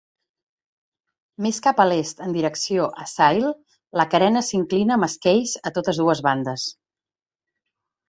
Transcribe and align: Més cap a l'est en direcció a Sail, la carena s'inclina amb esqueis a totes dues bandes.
Més 1.45 1.59
cap 1.67 1.81
a 1.83 1.87
l'est 1.89 2.23
en 2.29 2.33
direcció 2.37 2.89
a 3.05 3.07
Sail, 3.13 3.47
la 4.03 4.09
carena 4.17 4.45
s'inclina 4.51 4.99
amb 4.99 5.11
esqueis 5.13 5.57
a 5.73 5.77
totes 5.81 6.05
dues 6.05 6.27
bandes. 6.31 6.69